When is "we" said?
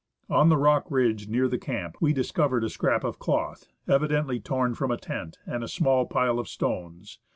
2.01-2.11